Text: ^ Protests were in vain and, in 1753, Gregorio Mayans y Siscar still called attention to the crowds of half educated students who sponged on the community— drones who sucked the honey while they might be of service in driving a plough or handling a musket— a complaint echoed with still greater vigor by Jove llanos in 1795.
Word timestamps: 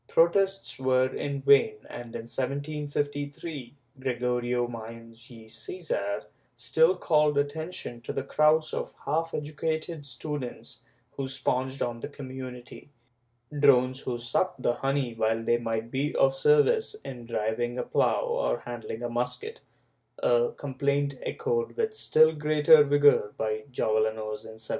^ 0.07 0.07
Protests 0.07 0.79
were 0.79 1.13
in 1.15 1.43
vain 1.43 1.75
and, 1.87 2.15
in 2.15 2.23
1753, 2.25 3.75
Gregorio 3.99 4.67
Mayans 4.67 5.29
y 5.29 5.45
Siscar 5.45 6.23
still 6.55 6.95
called 6.95 7.37
attention 7.37 8.01
to 8.01 8.11
the 8.11 8.23
crowds 8.23 8.73
of 8.73 8.95
half 9.05 9.31
educated 9.35 10.03
students 10.07 10.79
who 11.11 11.29
sponged 11.29 11.83
on 11.83 11.99
the 11.99 12.07
community— 12.07 12.89
drones 13.59 13.99
who 13.99 14.17
sucked 14.17 14.63
the 14.63 14.73
honey 14.73 15.13
while 15.13 15.43
they 15.43 15.59
might 15.59 15.91
be 15.91 16.15
of 16.15 16.33
service 16.33 16.95
in 17.05 17.27
driving 17.27 17.77
a 17.77 17.83
plough 17.83 18.23
or 18.25 18.61
handling 18.61 19.03
a 19.03 19.09
musket— 19.09 19.61
a 20.17 20.49
complaint 20.57 21.13
echoed 21.21 21.77
with 21.77 21.95
still 21.95 22.33
greater 22.33 22.83
vigor 22.83 23.35
by 23.37 23.65
Jove 23.69 23.97
llanos 23.97 24.45
in 24.45 24.57
1795. 24.57 24.69